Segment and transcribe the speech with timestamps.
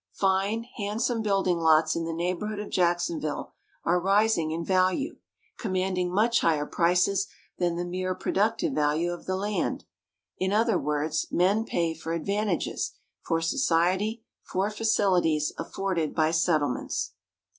[0.15, 3.53] Fine, handsome building lots in the neighborhood of Jacksonville
[3.83, 5.17] are rising in value,
[5.59, 7.27] commanding much higher prices
[7.59, 9.85] than the mere productive value of the land.
[10.39, 17.11] In other words, men pay for advantages, for society, for facilities afforded by settlements.